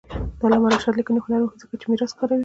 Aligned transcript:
د 0.39 0.41
علامه 0.45 0.67
رشاد 0.73 0.95
لیکنی 0.97 1.21
هنر 1.23 1.39
مهم 1.43 1.55
دی 1.59 1.61
ځکه 1.63 1.75
چې 1.79 1.85
میراث 1.89 2.11
کاروي. 2.19 2.39